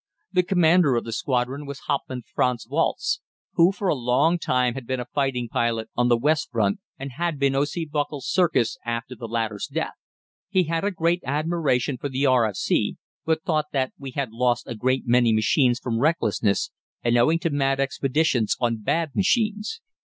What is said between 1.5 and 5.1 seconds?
was Hauptmann Franz Walz, who for a long time had been a